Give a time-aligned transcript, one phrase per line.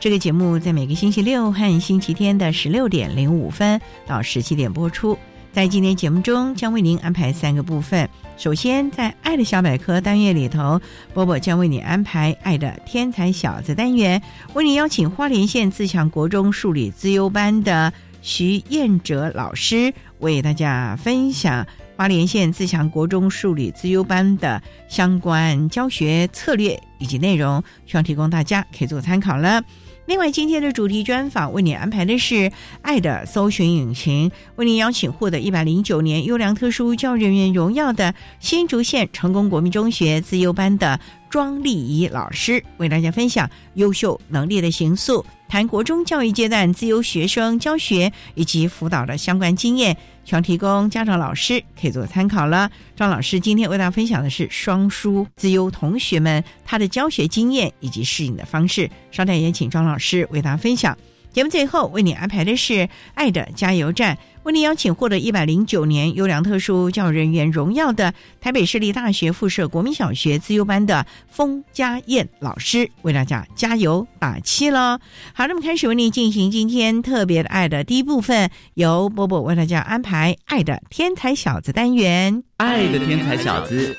[0.00, 5.18] 这个节目在每个星期六和星期天的十六点零五分到十七点播出。
[5.52, 8.08] 在今天节目中，将为您安排三个部分。
[8.38, 10.80] 首先，在“爱的小百科”单元里头，
[11.12, 14.22] 波波将为你安排“爱的天才小子”单元，
[14.54, 17.92] 为你邀请花莲县自强国中数理资优班的
[18.22, 21.66] 徐彦哲老师，为大家分享
[21.98, 29.62] 花莲县自强国中数理资优班的相关教学策略以及内容，希望提供大家可以做参考了。
[30.10, 32.50] 另外，今天的主题专访为你安排的是
[32.82, 49.96] “爱的搜寻引擎”，为您邀请获得一百零九年优良特殊教育人员荣耀的新竹县成功国民中学自优班的庄丽仪老师，为大家分享优秀能力的行塑，谈国中教育阶段自由学生教学以及辅导的相关经验。
[50.30, 52.70] 望提供家长、老师可以做参考了。
[52.94, 58.88] 张老师今天为大家分享的是双书自由同学们他的教学经验以及适应的方式。
[59.10, 60.96] 稍待也请张老师为大家分享。
[61.32, 64.16] 节目最后为你安排的是爱的加油站。
[64.42, 74.98] 为您邀请获得一百零九年优良特殊教育人员荣耀的台北市立大学附设国民小学自优班的封家燕老师，为大家加油打气喽！
[75.34, 82.42] 好，那么开始为您进行今天特别的爱的第一部分，由波波为大家安排爱的天才小子单元。
[82.56, 83.94] 爱的天才小子，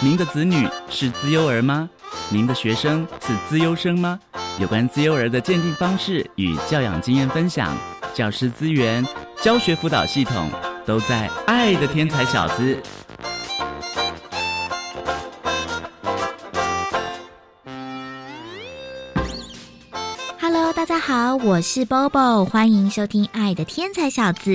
[0.00, 1.90] 您的子女是自优儿吗？
[2.30, 4.20] 您的学生是自优生吗？
[4.60, 7.76] 有关自优儿的鉴定方式与教养经验分享，
[8.14, 9.06] 教师资源。
[9.42, 10.48] 教学辅导系统
[10.86, 12.76] 都在《爱的天才小子》。
[20.40, 24.50] Hello，大家好，我是 Bobo，欢迎收听《爱的天才小子》。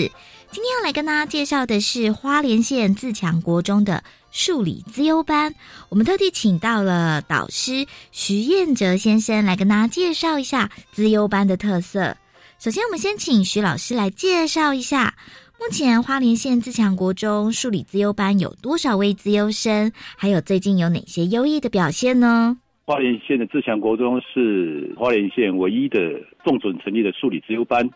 [0.51, 4.01] 今天要来跟大家介绍的是花莲县自强国中的
[4.31, 5.53] 数理资优班。
[5.89, 12.15] 我们特地请到了导师徐彦哲先生来跟大家介绍一下资优班的特色。
[12.59, 15.13] 首先，我们先请徐老师来介绍一下，
[15.59, 22.57] 目前花莲县自强国中数理自优班有多少位自优生，还有最近有哪些优异的表现呢？
[22.85, 27.87] 花莲县的自强国中是花莲县唯一的重准成立的数理自优班，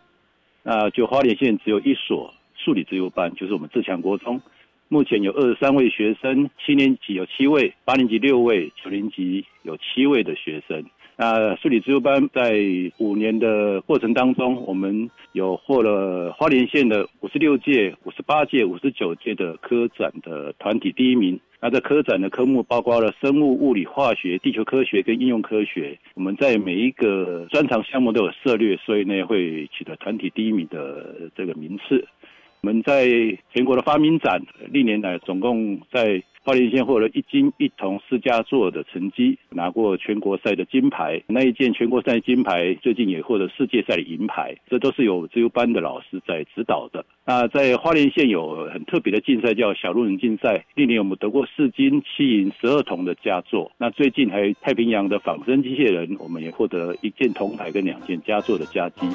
[0.61, 4.39] 那就花莲县只有一所数理自优班，就是我们自强国中，
[4.89, 10.85] 目前有二十三位学生，七年级有七位，八年级六位，九年级有七位的学生。
[11.21, 12.59] 那数理自由班在
[12.97, 21.39] 五年的过程当中，我们有获了花莲县的五十六届、五十八届、五十九届的科展的团体第一名。
[21.59, 25.95] 那在科展的科目包括了生物、物理、化学、地球科学跟应用科学。
[26.15, 32.03] 我们在每一个专长项目都有涉略，所以呢会取得团体第一名的这个名次。
[32.61, 33.07] 我们在
[33.53, 34.41] 全国的发明展
[34.71, 36.23] 历年来总共在。
[36.43, 41.21] 花莲县获得一金一铜四佳作的成绩，拿过全国赛的金牌。
[41.27, 44.55] 那一件全国赛金牌，最近也获得世界赛的银牌。
[44.67, 47.05] 这都是有自由班的老师在指导的。
[47.25, 50.65] 那在花莲县有很特别的竞赛，叫小路人竞赛。
[50.73, 53.71] 历年我们得过四金七银十二铜的佳作。
[53.77, 59.07] 那最近还太平洋的仿生机械人，我们也获得一件铜牌跟两件佳作的佳绩。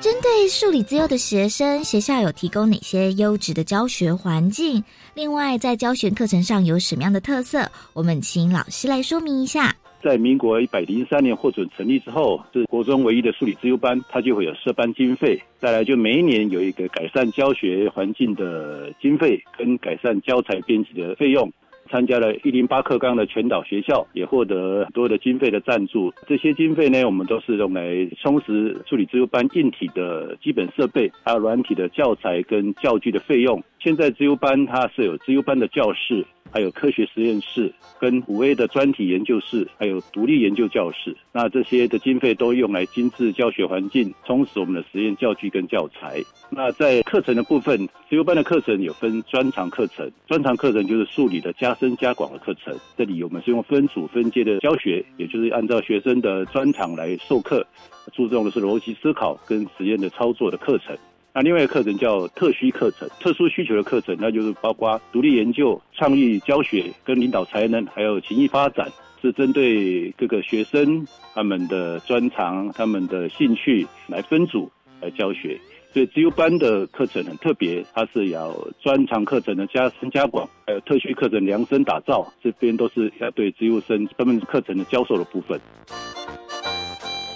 [0.00, 4.82] 针对数理自优的学生，学校有提供哪些优质的教学环境？
[5.14, 7.70] 另外，在教学课程上有什么样的特色？
[7.92, 9.76] 我们请老师来说明一下。
[10.02, 15.38] 在民国一百零三年获准成立之后，是国中唯一的数理自优班，它就会有设班经费。
[15.58, 21.52] 再来就每一年有一个改善教学环境的经费，跟改善教材编辑的费用。
[21.90, 26.12] 参加了一零八课纲的全岛学校，也获得很多的经费的赞助。
[26.26, 33.62] 这些经费呢，我们都是用来充实助理自优班硬体的基本设备，还有软体的教材跟教具的费用。
[33.80, 36.24] 现在自优班它是有自优班的教室。
[36.52, 41.16] 还有科学实验室、跟五 A 的专题研究室，还有独立研究教室。
[41.32, 46.22] 那这些的经费都用来精致教学环境，充实我们的实验教具跟教材。
[46.50, 52.76] 那在课程的部分，自由班的课程有分专长课程，专长课程就是数理的加深加广的课程。
[52.96, 57.64] 这里我们是用分组分阶的教学，也就是按照学生的专长来授课，
[58.12, 60.96] 注重的是逻辑思考跟实验的操作的课程。
[61.32, 68.90] 那另外一个课程叫特需课程，特殊需求的课程，那就是包括独立研究、创意教学、跟领导才能，还有情谊发展，
[69.22, 74.68] 是针对各个学生他们的专长、他们的兴趣来分组
[75.00, 75.56] 来教学。
[75.92, 85.60] 所以自由班的课程很特别，它是要专长课程的加深加广，还有特需课程量身打造，这边都是要对自由生他们课程的教授的部分。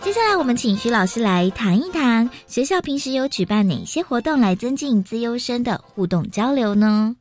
[0.05, 7.17] 接下来，我们请徐老师来谈一谈学校平时有举办哪些活动来增进资优生的互动交流呢？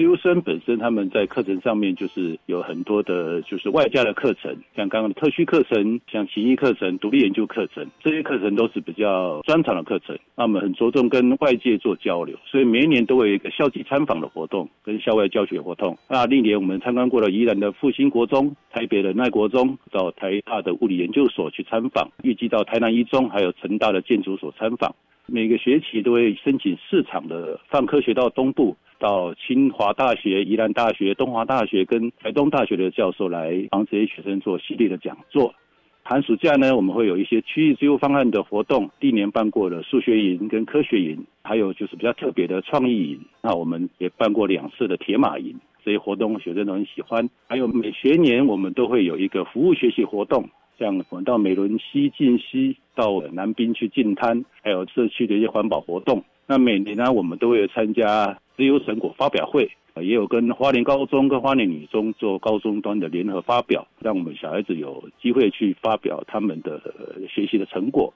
[0.00, 10.18] 自优生本身，他们在课程上面就是有很多的，就是外加的课程，像刚刚的特需课程，像奇艺课程、独立研究课程，这些课程都是比较专长的课程。
[10.34, 15.98] 那么很着重跟外界做交流，所以每一年都会有一个校际参访的活动，跟校外教学活动。
[16.08, 24.94] 那历年我们参观过了宜兰的复兴国中、台北的奈国中，到台大的物理研究所去参访，预计到台南一中还有成大的建筑所参访。
[25.30, 28.76] 每个学期都会申请市场的放科学到东部。
[28.98, 35.54] 到清华大学、宜兰大学、东华大学跟台东大学的教授来帮这些学生做系列的讲座。
[36.02, 43.20] 寒暑假呢，我们会有一些区域自由方案的活动，历年办过的数学营跟科学营，还有就是比较特别的创意营。
[43.40, 47.26] 那我们也办过两次的铁马营，这些活动学生都很喜欢。
[47.48, 50.46] 还有每学年我们都会有一个服务学习活动，
[50.80, 56.24] 像我们到美伦溪进溪，到南滨去进滩，还有社区的一些环保活动。
[56.46, 66.80] 那每年呢，我们都会参加自由成果发表会，也有跟花莲高中跟花莲女中做高中端的联合发表，让我们小孩子有机会去发表他们的
[67.28, 68.14] 学习的成果。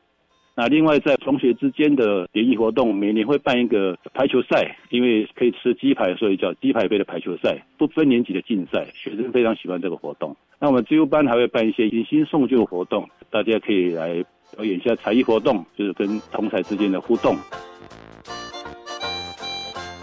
[0.57, 10.37] 那另外在同学之间的联谊活动，每年会办一个排球赛，因为可以吃鸡排，所以叫鸡排杯的排球赛，不分年级的竞赛，学生非常喜欢这个活动。
[10.61, 14.25] 那我们自由班还会办一些迎新送旧活动，大家可以来
[14.55, 17.37] 表演一下才艺活动，就是跟同才之间的互动。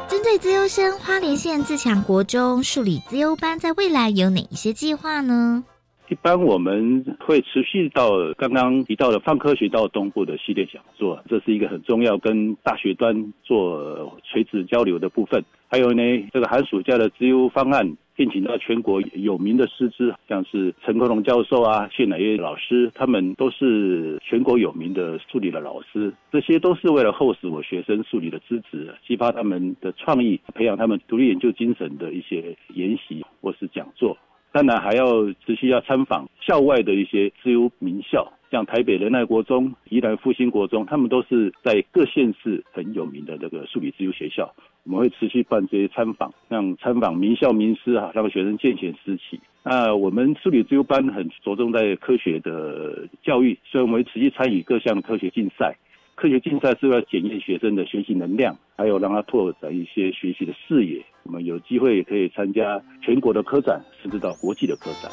[0.09, 5.63] 针对自优生，花莲县自强国中数理自优班在未来有哪一些计划呢？
[6.11, 15.41] 一般我们会持续到刚刚提到的放科学到东部的系列讲座，这是一个很重要跟大学端做垂直交流的部分。
[15.69, 16.03] 还有呢，
[16.33, 17.95] 这个寒暑假的自优方案。
[18.13, 26.13] 聘请到全国有名的师资，像是陈克龙教授啊、谢乃月老师，他们都是全国有名的数理的老师。
[26.29, 34.15] 这些都是为了厚实我学生数理的资质，激发他们的创意，培养他们独立研究精神的一些研习或是讲座。
[34.51, 44.53] 当然还要持续要参访校外的一些自由名校，像台北仁爱国中、宜兰复兴国中，他们都是在各县市很有名的这个数理自由学校。
[44.83, 49.39] 我们会持续办这些参访，让参访名校名师啊，让学生见贤思齐。
[49.63, 55.77] 那我们数理自由班很着重在科学的教育，所以我们会持续参与各项科学竞赛。
[56.21, 61.03] 科学竞赛是要检验学生的学习能量，还有让他拓展一些学习的视野。
[61.23, 65.11] 我们有机会也可以参加全国的科展，甚至到国际的科展。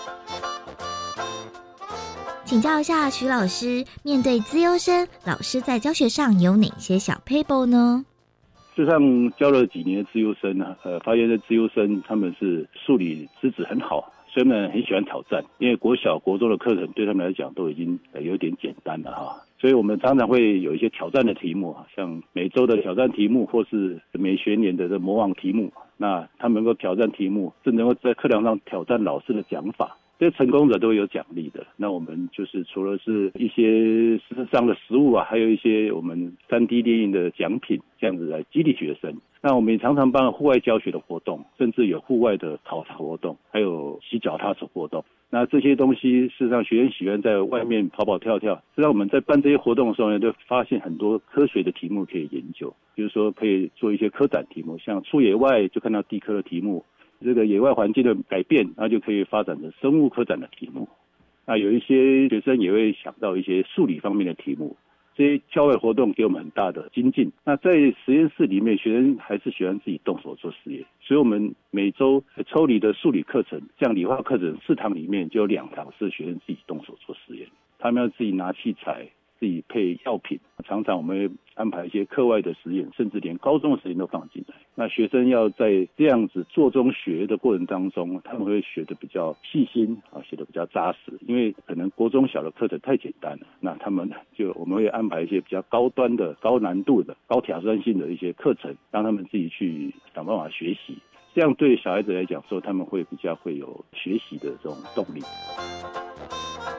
[2.44, 8.04] 请教一下徐老师，面对资优生，老师在教学上有哪些小 paper 呢？
[8.76, 9.00] 就像
[9.30, 15.42] 教了几年的自优生呢，呃，发现这自优生他们是数理资质很好，所以呢很喜欢挑战。
[15.56, 25.72] 因为国小、国中的课程对他们来讲都已经有点简单了哈，所以我们常常会有一些挑战的题目啊，像每周的挑战题目，或是每学年的这模仿题目。
[25.96, 29.96] 那他们能够挑战题目，是能够在课堂上挑战老师的讲法。
[30.18, 31.66] 这些成功者都有奖励的。
[31.76, 39.14] 那我们就是除了是一些实质上的食物啊，还有一些我们三 D 电影的奖品，这样子来激励学生。
[39.40, 45.04] 那我们也常常办户外教学的活动，甚至有户外的考察活动，还有洗脚踏车活动。
[45.30, 48.56] 那这些东西，事实上学生喜欢在外面跑跑跳跳。
[48.74, 56.84] 实际上我们在办这些活动的时候呢，就发现很多科学的题目可以研究，比如说可以做一些科展题目，像出野外就看到地科的题目。
[57.20, 60.88] 这个野外环境的改变，那就可以发展成生物科展的题目。
[61.46, 64.76] 那有一些学生也会想到一些数理方面的题目。
[65.14, 67.32] 这些校外活动给我们很大的精进。
[67.44, 77.48] 那在实验室里面，学生还是喜欢自己动手做实验，所以我们每周抽离的数理课程，像理化课程四堂里面就有两堂是学生自己动手做实验，
[77.80, 79.08] 他们要自己拿器材。
[79.38, 84.54] 自己配药品，常常我们会安排一些课外的实验，甚至连高中的实验都放进来。
[84.74, 91.12] 那学生要在这样子做中学的过程当中，他们会学的比较细心啊，学的比较扎实。
[91.26, 100.98] 因为可能国中小的课程太简单了，那他们就我们会安排一些比较高端的、高难度的、高挑战性的一些课程，让他们自己去想办法学习。
[101.34, 105.20] 这样对小孩子来讲说，他们会比较会有学习的这种动力。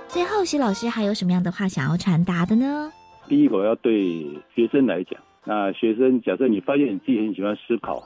[0.10, 2.92] 最后，徐老师还有什么样的话想要传达的呢？
[3.28, 4.26] 第一个要对
[4.56, 8.02] 学生来讲，那学生假设你发现你自己很喜欢思考，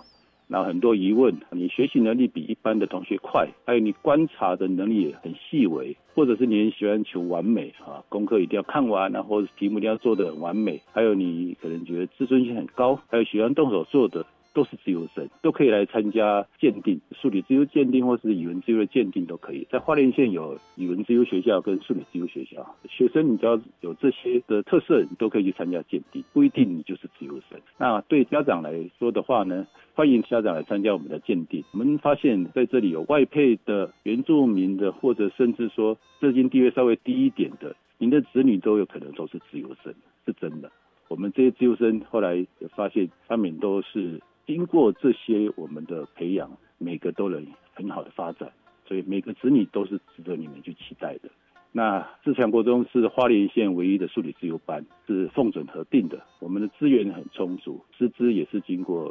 [0.48, 14.26] 那很多疑问，你学习能力比一般的同学快，还有你观察的能力也很细微，或者是你很喜欢求完美啊，功课一定要看完，然后题目一定要做的很完美，还有你可能觉得自尊心很高，还有喜欢动手做的。
[14.54, 19.68] 都是自由生，都可以来参加鉴定，数理自由鉴定或是语文自由的鉴定都可以。
[19.72, 27.60] 在花莲县有语文自由学校跟数理自由学校，学生你只要有这些的特色，你都可以去参加鉴定，不一定你就是自由生。
[27.78, 31.64] 那对家长来说的话呢，欢迎家长来参加我们的鉴定。
[31.72, 39.92] 我们发现在这里有外配的、原住民的，或者甚至说资金地位稍微低一点的，您的子女都有可能都是自由生，
[40.28, 40.72] 是真的。
[41.08, 44.22] 我们这些自由生后来也发现，他们都是。
[44.46, 48.52] 经过这些我们的培养，每个都能很好的发展，
[48.86, 51.30] 所以每个子女都是值得你们去期待的。
[51.76, 56.22] 那自强国中是花莲县唯一的数理自由班，是凤准核定的。
[56.40, 59.06] 我们的资源很充足，师资也是经过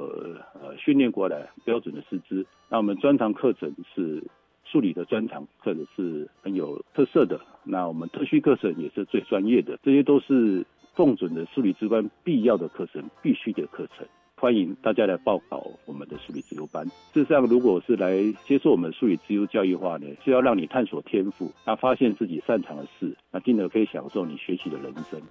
[0.54, 2.46] 呃训练过来标准的师资。
[2.68, 4.22] 那我们专长课程是
[4.64, 7.40] 数理的专长课程是很有特色的。
[7.64, 14.06] 那我们特需课程也是最专业的，这些都是凤准的数理之班必要的课程，必须的课程。
[14.42, 16.84] 欢迎大家来报考我们的数理自由班。
[17.14, 25.22] 事实上，如果是来接受我们数理自由教育的话呢，是要让你探索天赋，那发现自己擅长的事，那进而可以享受你学习的人生。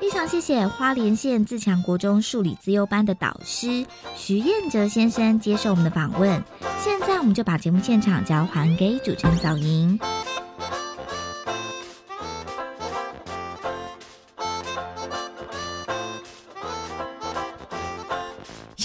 [0.00, 6.40] 非常谢谢花莲县自强国中数理自由班的导师徐彦哲先生接受我们的访问。
[6.78, 9.98] 现在我们就把节目现场交还给主持人小莹。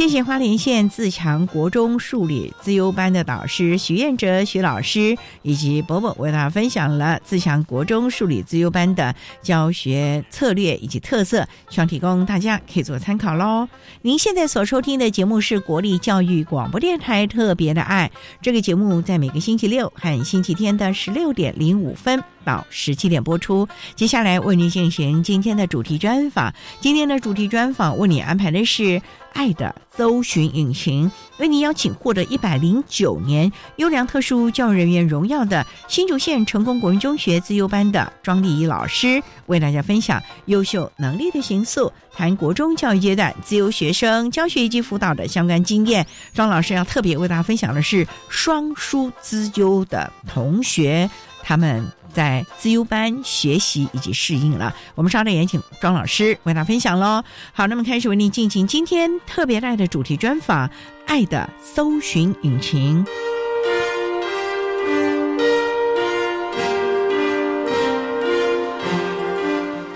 [0.04, 13.70] 谢谢花莲县自强国中数理自优班的导师徐彦哲徐老师，以及伯伯为大家分享了自强国中数理自优班的教学策略以及特色，希望提供大家可以做参考喽。
[14.02, 22.22] 您现在所收听的节目是国立教育广播电台特别的爱，这个节目在每个星期六和星期天的十六点零五分。
[22.44, 23.68] 到十七点播出。
[23.96, 26.54] 接下来为您进行今天的主题专访。
[26.80, 28.84] 今天的主题专访为你安排的是
[29.34, 31.10] 《爱的搜寻引擎》，
[31.40, 46.06] 为您邀请获得一百零九年优良特殊教育人员荣耀的新竹县成功国民中学自优班的庄丽仪老师，为大家分享优秀能力的形塑，谈国中教育阶段自由学生教学以及辅导的相关经验。
[46.34, 51.10] 庄老师要特别为大家分享的是双书资优的同学，
[51.42, 51.84] 他们。
[52.14, 57.24] 在自优班学习以及适应了，我们稍等，也请庄老师为大家分享喽。
[57.52, 60.68] 好，那么开始为您进行今天特别爱的主题专访，
[61.06, 63.04] 《爱的搜寻引擎》。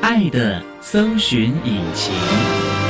[0.01, 2.86] 爱的搜寻引擎。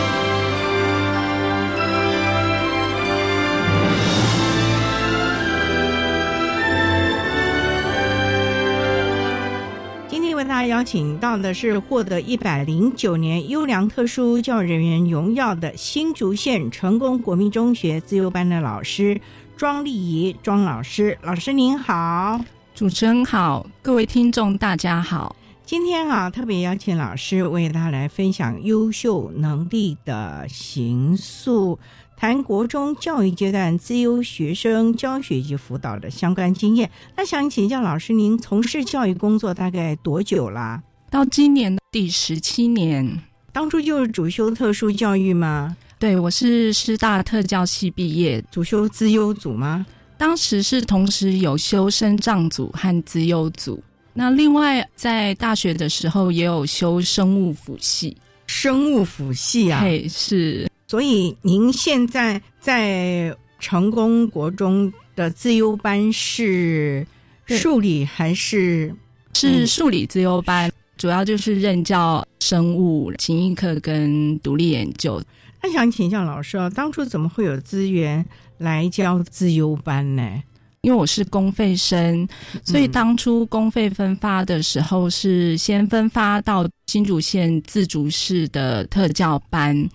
[10.77, 19.19] 邀请到的是获得一百零九年优良特殊教育人员荣耀的新竹县成功国民中学自由班的老师
[19.55, 22.39] 庄丽仪庄老师，老师您好，
[22.75, 25.35] 主持人好，各位听众大家好。
[25.65, 31.79] 今天啊，特别邀请老师为大家来分享优秀能力的形塑。
[32.19, 36.89] 谈国中教育阶段自优学生教学及辅导的相关经验。
[37.15, 40.81] 那想请教老师，您从事教育工作大概多久啦？
[41.11, 43.21] 到今年第十七年。
[43.53, 45.77] 当初就是主修特殊教育吗？
[45.99, 49.85] 对，我是师大特教系毕业，主修资优组吗？
[50.17, 53.83] 当时是同时有修生障组和资优组。
[54.13, 58.17] 那另外在大学的时候也有修生物辅系。
[58.47, 59.81] 生物辅系啊？
[59.81, 60.67] 嘿，是。
[60.89, 67.05] 所以您现在在成功国中的自优班是
[67.45, 68.95] 对数理还是
[69.33, 75.21] 是数理自优班，主要就是任教生物、情艺课跟独立研究。
[75.61, 78.25] 那想请教老师啊，当初怎么会有资源
[78.59, 80.41] 来教自优班呢？
[80.81, 82.27] 因为我是公费生，
[82.63, 89.87] 所以嗯当初公费分发的时候是先分发到新竹县自主市的特教班，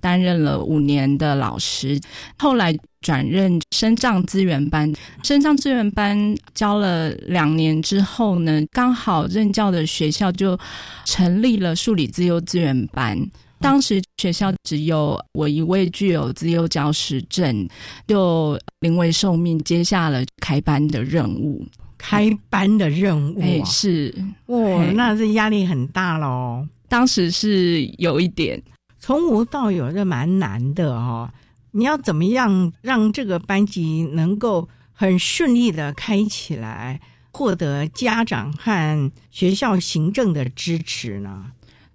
[0.00, 2.00] 担任了五年的老师，
[2.38, 4.90] 后来转任身障资源班。
[5.22, 10.58] 身障资源班教了两年之后呢，刚好任教的学校就
[11.04, 13.18] 成立了数理自由资源班。
[13.60, 17.68] 当时学校只有我一位具有自由教师证，
[18.06, 21.66] 就临危受命接下了开班的任务。
[21.96, 24.14] 开班的任务是，
[24.46, 26.66] 哇，嘿那这压力很大喽。
[26.88, 28.62] 当时是有一点，
[29.00, 31.28] 从无到有，这蛮难的哦。
[31.72, 37.00] 你要怎么样让这个班级能够很顺利的开起来，
[37.32, 41.46] 获得家长和学校行政的支持呢？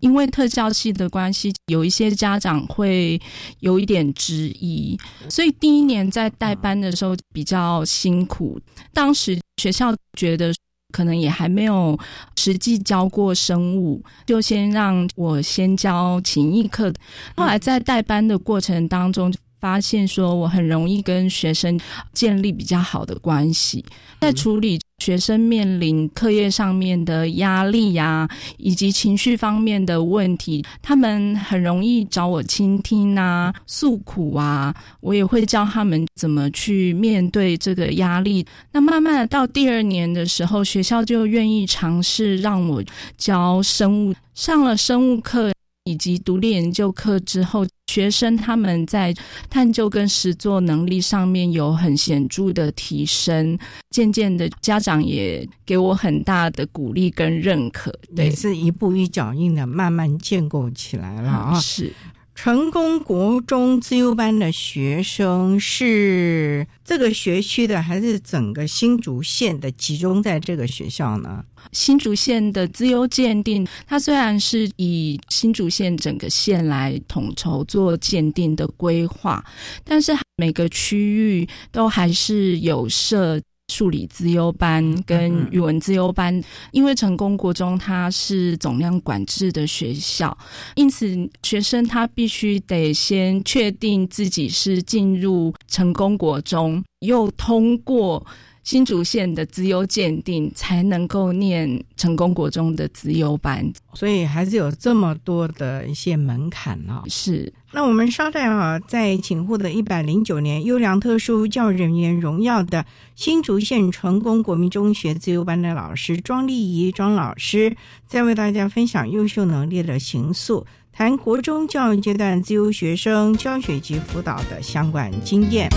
[0.03, 3.19] 因为特教系的关系，有一些家长会
[3.61, 8.59] 有一点质疑，所以第一年在带班的时候比较辛苦。
[8.93, 10.53] 当时学校觉得
[10.91, 11.97] 可能也还没有
[12.35, 16.93] 实际教过生物，就先让我先教情谊课。
[17.37, 19.33] 后来在带班的过程当中。
[19.63, 21.79] 发现说我很容易跟学生
[22.11, 23.85] 建立比较好的关系，
[24.19, 38.45] 在处理学生面临课业上面的压力呀、以及情绪方面的问题，他们很容易找我倾听啊、诉苦啊，我也会教他们怎么去面对这个压力。
[38.71, 42.81] 那慢慢的到第二年的时候，学校就愿意尝试让我
[43.17, 45.51] 教生物，上了生物课。
[45.85, 49.13] 以及独立研究课之后，学生他们在
[49.49, 53.57] 探究跟实作能力上面有很显著的提升。
[53.89, 57.93] 渐渐的，家长也给我很大的鼓励跟认可。
[58.15, 61.59] 对也，是一步一脚印的慢慢建构起来了啊。
[61.59, 61.91] 是
[62.33, 71.43] 成功国中自优班的学生是这个学区的，还是整个新竹县的集中在这个学校呢？
[71.71, 79.43] 新竹县的资优鉴定，它虽然是以新竹县整个县来统筹做鉴定的规划，
[79.83, 80.97] 但是每个区
[81.39, 83.41] 域都还是有设。
[83.71, 90.37] 数理资优班跟语文资优班，因为成功国中它是总量管制的学校，
[90.75, 98.23] 因此学生他必须得先确定自己是进入成功国中，又通过
[98.63, 103.71] 新竹县的资优鉴定，才能够念成功国中的资优班。
[103.93, 117.75] 所以还是有这么多的一些门槛啊、是那我们稍待啊，在请获得一百零九年优良特殊教育人员荣耀的新竹县成功国民中学自由班的老师庄丽仪庄老师，
[118.07, 125.67] 再为大家分享优秀能力的形塑，谈国中教育阶段自由学生教学及辅导的相关经验。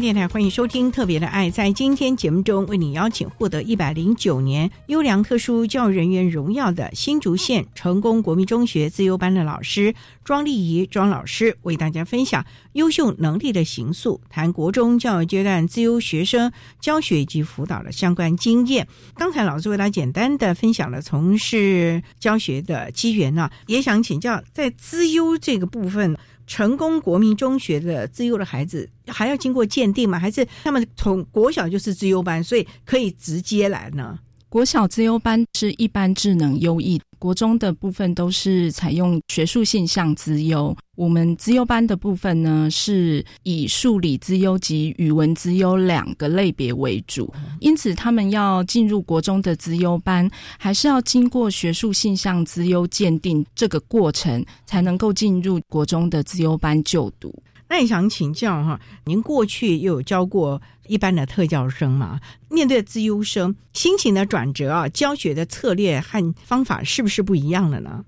[0.00, 1.50] 电台欢迎收听《特别的爱》。
[1.52, 18.86] 在今天节目中，为你邀请获得一百零九年优良特殊教育人员荣耀的新竹县成功国民中学自优班的老师庄丽仪庄老师，为大家分享优秀能力的形塑，谈国中教育阶段自优学生教学以及辅导的相关经验。
[19.16, 26.16] 刚才老师为大家简单的分享了从事教学的机缘呢、也想请教在资优这个部分。
[26.48, 30.18] 成功国民中学的资优的孩子还要经过鉴定吗？
[30.18, 34.18] 还是他们从国小就是资优班，所以可以直接来呢？
[34.48, 50.28] 国小资优班是一般智能优异国中的部分都是采用学术性向资优，我们资优班的部分呢是以数理资优及语文资优两个类别为主，因此他们要进入国中的资优班，
[50.58, 57.34] 还是要经过学术性向资优鉴定这个过程，才能够进入国中的资优班就读。
[57.68, 62.18] 那也想请教哈，您过去又有教过一般的特教生嘛？
[62.48, 68.04] 面对自优生，心情的转折啊，教学的策略和方法是不是不一样了呢？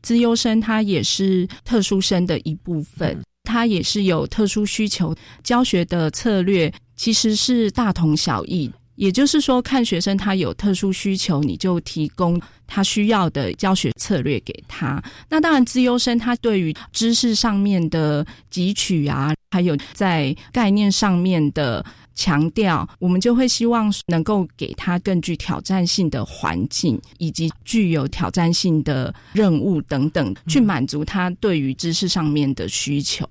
[0.00, 8.72] 自优生他也是特殊生的一部分，他也是有特殊需求，教学的策略其实是大同小异。
[8.96, 15.02] 也就是说，看学生他有特殊需求，你就提供他需要的教学策略给他。
[15.28, 33.28] 那当然，自优生他对于知识上面的汲取啊，还有在概念上面的强调，我们就会希望能够给他更具挑战性的环境，以及具有挑战性的任务等等，去满足他对于知识上面的需求。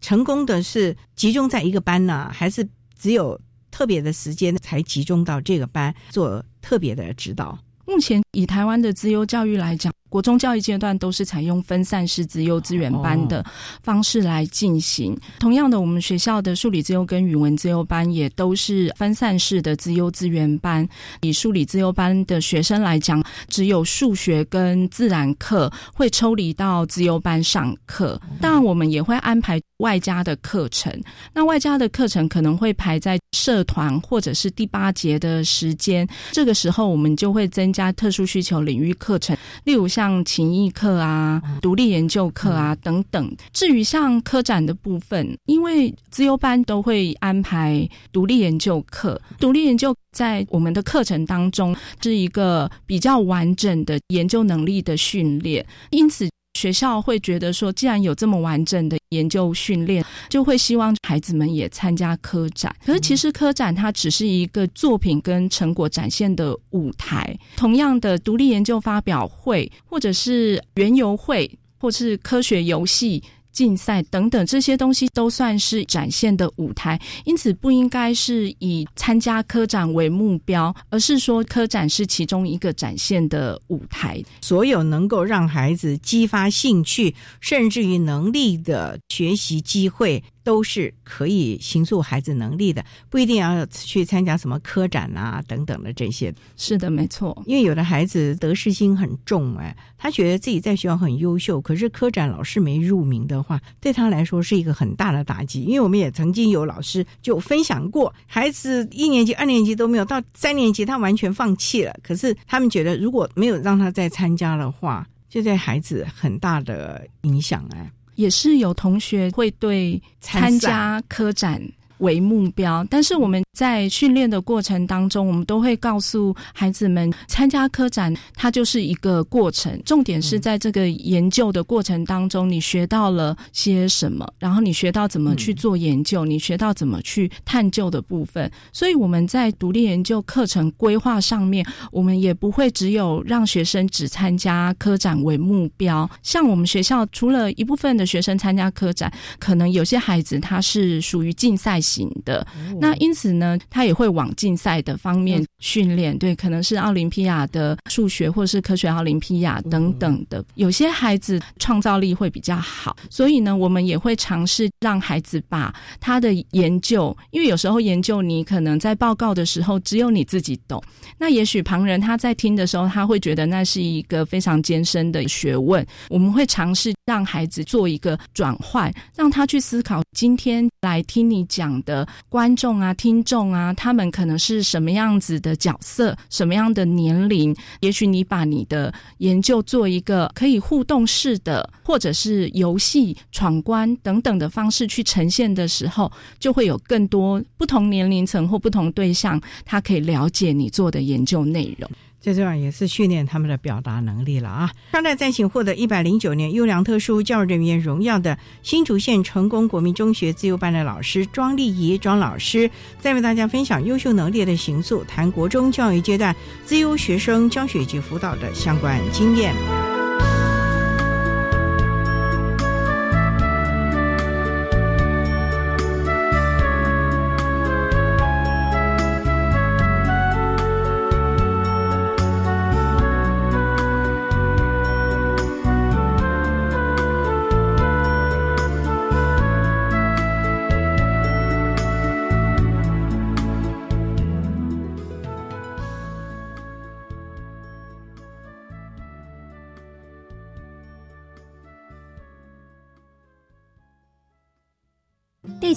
[0.00, 3.40] 成功的是集中在一个班呢，还是只有？
[3.76, 7.58] 特别的时间才集中到这个班做特别的指导。
[7.84, 9.92] 目前以台湾的资优教育来讲。
[10.08, 13.44] 国中教育阶段都是采用分散式资优资源班的
[13.82, 15.18] 方式来进行。
[15.40, 20.88] 同样的，我们学校的数理资优跟语文资优班也都是分散式的资优资源班。
[21.22, 28.20] 以数理资优班的学生来讲，只有数学跟自然课会抽离到资优班上课。
[28.40, 30.92] 当然，我们也会安排外加的课程。
[31.34, 36.06] 那外加的课程可能会排在社团或者是第八节的时间。
[36.30, 39.86] 这个时候，我们就会增加特殊需求领域课程，例如。
[39.96, 43.36] 像情谊课啊、独立研究课啊等等。
[43.52, 56.28] 至于像科展的部分，因为自由班都会安排独立研究课，独立研究在我们的课程当中是一个比较完整的研究能力的训练，因此。
[56.56, 62.74] 学校会觉得说，既然有这么完整的研究训练，就会希望孩子们也参加科展。
[62.84, 67.38] 可是，其实科展它只是一个作品跟成果展现的舞台。
[67.56, 73.22] 同样的，独立研究发表会，或者是园游会，或是科学游戏。
[73.56, 84.22] 竞赛等等这些东西都算是展现的舞台，因此不应该是以参加科展为目标，而是说科展是其中一个展现的舞台。
[84.42, 90.22] 所有能够让孩子激发兴趣，甚至于能力的学习机会。
[90.46, 96.32] 都是可以形塑孩子能力的，不一定要去参加什么科展啊等等的这些。
[96.56, 97.42] 是的，没错。
[97.46, 105.62] 因为有的孩子得失心很重，哎，他觉得自己在学校很优秀，可是科展老师没入名的话，对他来说是一个很大的打击。
[105.62, 111.92] 因为我们也曾经有老师就分享过，孩子一年级、二年级都没有到三年级，他完全放弃了。
[112.04, 117.90] 可是他们觉得，如果没有让他再参加的话，就对孩子很大的影响，哎。
[118.16, 121.62] 也是有同学会对参加科展
[121.98, 123.42] 为目标，但是我们。
[123.56, 138.52] 在训练的过程当中，我们都会告诉孩子们，参加科展它就是一个过程，重点是在这个研究的过程当中，你学到了些什么，然后你学到怎么去做研究，你学到怎么去探究的部分。
[138.74, 146.06] 所以我们在独立研究课程规划上面，我们也不会只有让学生只参加科展为目标。
[146.22, 152.46] 像我们学校除了一部分的学生参加科展，可能有些孩子他是属于竞赛型的，
[152.80, 153.58] 那因此呢。
[153.70, 160.42] 他也会往竞赛的方面训练，对，可能是奥林匹亚的数学，或者是科学奥林匹亚等等的。
[160.54, 170.82] 有些孩子创造力会比较好，所以呢，我们也会尝试让孩子把他的研究，因为有时候研究你可能在报告的时候只有你自己懂，
[171.18, 175.86] 那也许旁人他在听的时候，他会觉得那是一个非常艰深的学问。
[176.08, 183.52] 我们会尝试让孩子做一个转换，让他去思考今天来听你讲的观众啊，听众。
[183.52, 187.54] 啊，他们可能是什么样子的角色，什么样的年龄？
[187.80, 201.88] 也许你把你的研究做一个可以互动式的，或者是游戏、闯关等等的方式去呈现的时候，就会有更多不同年龄层或不同对象，他可以了解你做的研究内容。
[202.26, 204.72] 最重要也是训练他们的表达能力了啊！
[204.90, 216.34] 上代再请获得一百零九年优良特殊教育人员荣耀的新竹县成功国民中学自由班的老师庄丽仪庄老师，再为大家分享优秀能力的行塑，谈国中教育阶段
[216.64, 219.95] 自由学生教学及辅导的相关经验。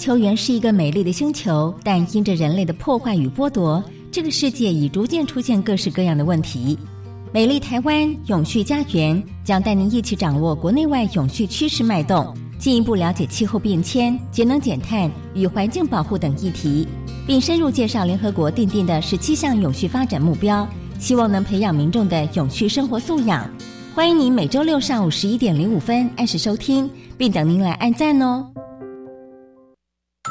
[0.00, 6.78] 球原是一个美丽的星球，但因着人类的破坏与剥夺，这个世界已逐渐出现各式各样的问题。
[7.34, 16.88] 美丽台湾永续家园将带您一起掌握国内外永续趋势脉动，进一步了解气候变迁、节能减碳与环境保护等议题，
[17.26, 20.66] 并深入介绍联合国订定的十七项永续发展目标，
[20.98, 23.46] 希望能培养民众的永续生活素养。
[23.94, 28.46] 欢迎您每周六上午十一点零五分按时收听，并等您来按赞哦。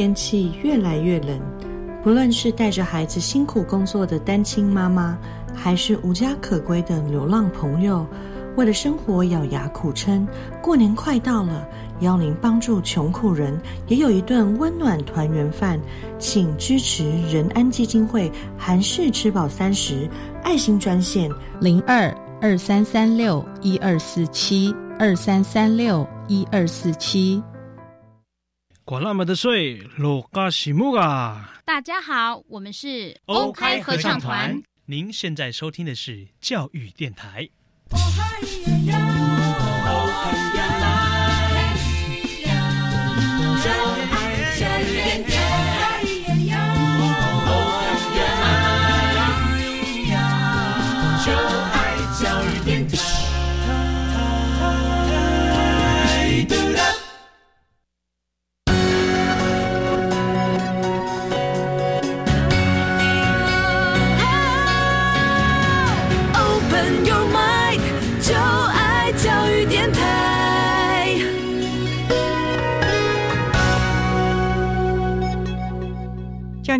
[0.00, 1.38] 天气越来越冷，
[2.02, 5.18] 不论是带着孩子辛苦工作的单亲妈妈，
[5.54, 8.06] 还是无家可归的流浪朋友，
[8.56, 10.26] 为了生活咬牙苦撑。
[10.62, 11.68] 过年快到了，
[12.00, 13.54] 邀您帮助穷苦人
[13.88, 15.78] 也有一顿温暖团圆饭，
[16.18, 20.08] 请支持仁安基金会韩式吃饱三十
[20.42, 22.10] 爱心专线零二
[22.40, 27.42] 二三三六一二四七二三三六一二四七。
[28.84, 31.54] 管那么的水，落嘎西木啊！
[31.64, 34.60] 大家好，我们是欧开合唱团。
[34.86, 37.48] 您现在收听的是教育电台。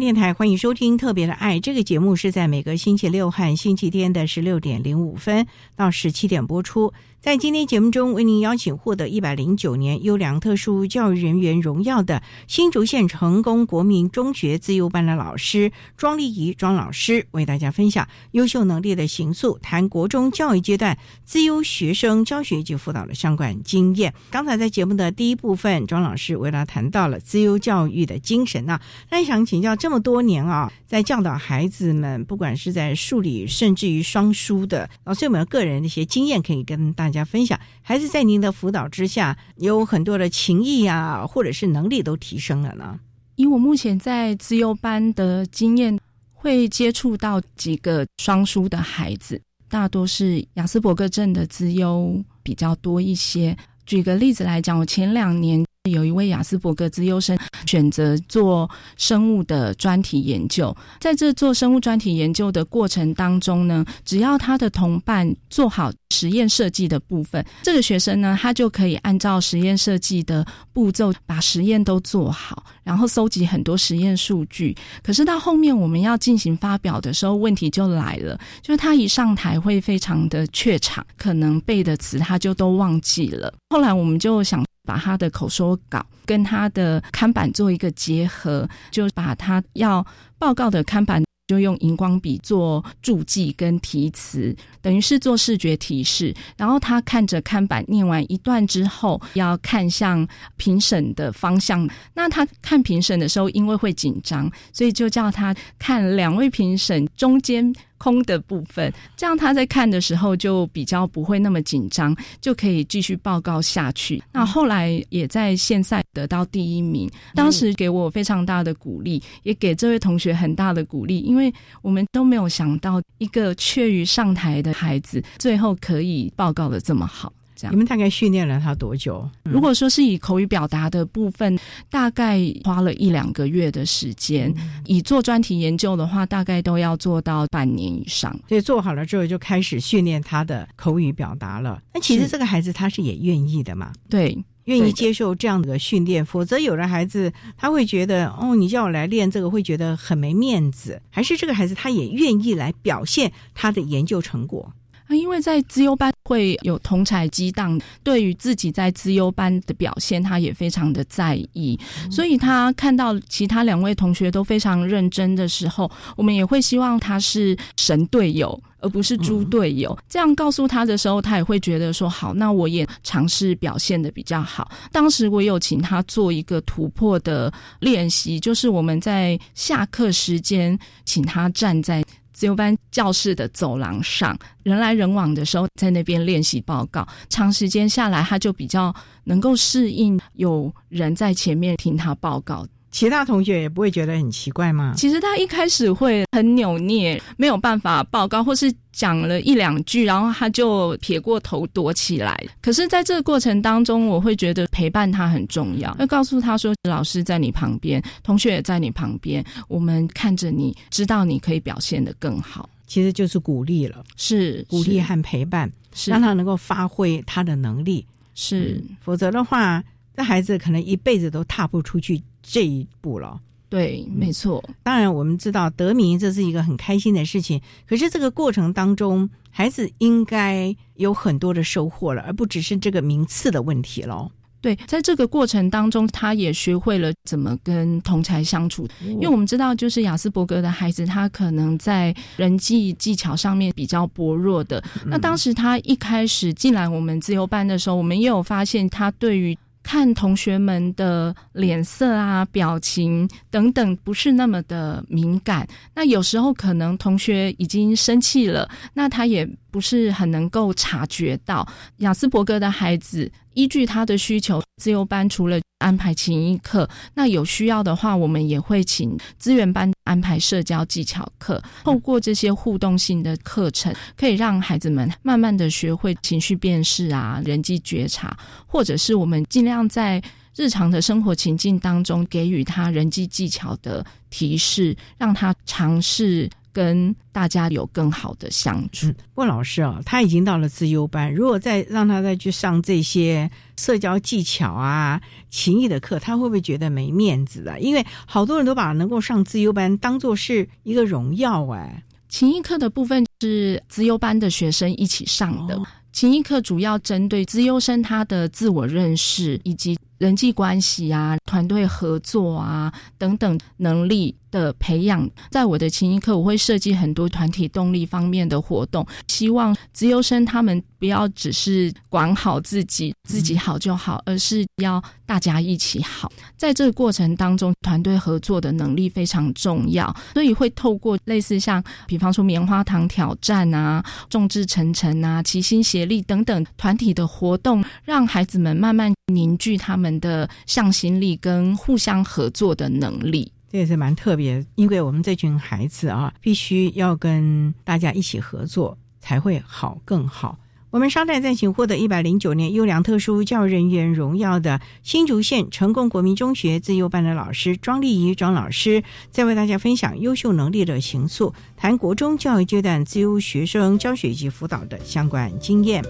[0.00, 6.90] 电台欢迎收听《特别的爱》这个节目，是在每个星期六和星期天的十六点零五分到十七点播出。
[7.20, 24.14] 在今天节目中，为您邀请获得一百零九年优良特殊教育人员荣耀的新竹县成功国民中学自优班的老师庄丽仪庄老师，为大家分享优秀能力的形塑，谈国中教育阶段自优学生教学及辅导的相关经验。
[24.30, 28.80] 刚才在节目的第一部分，庄老师为大家谈到了自优教育的精神啊，
[29.11, 37.09] 那想请教，这么多年啊，在教导孩子们，不管是在数理，甚至于双书的，老师有没有个人的一些经验可以跟大？
[37.10, 43.00] 大家分享，孩子在您的辅导之下，有很多的情谊啊，或者是能力都提升了呢。
[43.34, 45.98] 以我目前在资优班的经验，
[46.32, 53.56] 会接触到几个双书的孩子，大多是雅斯伯格症的资优比较多一些。
[53.84, 55.66] 举个例子来讲，我前两年。
[55.88, 74.76] 有一位雅斯伯格资优生选择做生物的专题研究，在这做生物专题研究的过程当中呢，只要他的同伴做好实验设计的部分，这个学生呢，他就可以按照实验设计的步骤把实验都做好，然后搜集很多实验数据。
[75.02, 83.50] 可是到后面我们要进行发表的时候，问题就来了，就是他一上台会非常的怯场，可能背的词他就都忘记了。
[83.70, 84.62] 后来我们就想。
[84.84, 90.04] 把他的口说稿跟他的看板做一个结合，就把他要
[90.38, 96.32] 报告的看板就用荧光笔做注记跟题词，等于是做视觉提示。
[96.56, 101.88] 然后他看着看板念完一段之后，要看向评审的方向。
[102.14, 107.74] 那他看评审的时候，因为会紧张，所以就叫他看两位评审中间。
[108.00, 114.22] 空的部分，这样他在看的时候就比较不会那么紧张，就可以继续报告下去。
[114.32, 127.30] 那后来也在县赛得到第一名，当时给我非常大的鼓励，也给这位同学很大的鼓励，因为我们都没有想到一个怯于上台的孩子，最后可以报告的这么好。
[127.70, 129.28] 你们大概训练了他多久？
[129.42, 131.58] 如果说是以口语表达的部分，
[131.90, 134.50] 大概花了一两个月的时间；
[134.86, 138.34] 以做专题研究的话，大概都要做到半年以上。
[138.48, 141.82] 所以做好了之后，就开始训练他的口语表达了。
[141.92, 143.92] 那其实这个孩子他是也愿意的嘛？
[144.08, 146.24] 对，愿意接受这样的训练。
[146.24, 151.00] 否则有的孩子他会觉得，哦，你叫我来练这个，会觉得很没面子。
[151.10, 154.72] 还是这个孩子他也愿意来表现他的研究成果？
[155.10, 161.78] 因为在资优班会有同才激荡，对于自己在资优班的表现，他也非常的在意。
[162.10, 168.60] 所以他看到其他两位同学都非常认真的时候，我们也会希望他是神队友。
[168.82, 174.72] 而不是猪队友，这样告诉他的时候，他也会觉得说好，那我也尝试表现的比较好。
[174.90, 182.02] 当时我有请他做一个突破的练习，就是我们在下课时间，请他站在
[182.40, 187.07] 自由班教室的走廊上，人来人往的时候，在那边练习报告。
[187.29, 192.66] 长时间下来，他就比较能够适应有人在前面听他报告。
[192.90, 194.92] 其他同学也不会觉得很奇怪吗？
[194.96, 202.38] 其实他一开始会很扭捏，没有办法报告，或是讲了一两句，然后他就撇过头躲起来。
[202.61, 218.05] 可是，在这个过程当中，我会觉得陪伴他很重要，要告诉他说：“老师在你旁边，同学也在你旁边，我们看着你，知道你可以表现得更好。”其实就是鼓励了，是鼓励和陪伴，是让他能够发挥他的能力。
[218.35, 219.81] 是，否则的话，
[220.16, 222.22] 这孩子可能一辈子都踏不出去。
[222.42, 224.64] 这一步了，对，没错。
[224.82, 234.30] 当然，我们知道得名这是一个很开心的事情，可是这个过程当中，孩子应该有很多的收获了，而不只是这个名次的问题喽。
[234.62, 244.82] 对，在这个过程当中，他也学会了怎么跟同才相处，因为我们知道，就是雅斯伯格的孩子，他可能在人际技巧上面比较薄弱的。
[245.04, 249.56] 那当时他一开始进来我们自由班的时候，我们也有发现他对于。
[249.82, 255.66] 看同学们的脸色啊、表情等等，不是那么的敏感。
[255.94, 261.66] 那有时候可能同学已经生气了，那他也不是很能够察觉到。
[261.98, 263.30] 雅斯伯格的孩子。
[263.54, 271.61] 依据他的需求，自由班除了安排琴艺课，那有需要的话，我们也会请资源班安排社交技巧课。
[271.83, 280.22] 透过这些互动性的课程，可以让孩子们慢慢的学会情绪辨识啊、人际觉察，或者是我们尽量在
[280.54, 286.48] 日常的生活情境当中给予他人际技巧的提示，让他尝试。
[286.72, 289.12] 跟大家有更好的相处。
[289.35, 297.78] 郭老师啊，他已经到了自优班，如果再让他再去上这些社交技巧啊、情谊的课，他会不会觉得没面子啊？
[297.78, 302.02] 因为好多人都把能够上自优班当做是一个荣耀哎。
[302.28, 305.76] 情谊课的部分是自优班的学生一起上的，
[306.12, 314.37] 情谊课主要针对自优生他的自我认识以及人际关系啊、团队合作啊等等能力。
[314.50, 326.28] 的培养，在我的情谊课，我会设计很多团体动力方面的活动，希望自优生他们不要只是管好自己，自己好就好，而是要大家一起好。
[326.56, 343.50] 在这个过程当中，团队合作的能力非常重要，所以会透过类似像，比方说棉花糖挑战啊、众志成城啊、齐心协力等等团体的活动，让孩子们慢慢凝聚他们的向心力跟互相合作的能力。
[343.72, 350.58] 这也是蛮特别，因为我们这群孩子啊，必须要跟大家一起合作，才会好更好。
[350.90, 366.02] 我们稍待再请获得一百零九年优良特殊教育人员荣耀的新竹县成功国民中学自幼班的老师庄丽仪庄老师，再为大家分享优秀能力的形塑，谈国中教育阶段自优学生教学及辅导的相关经验。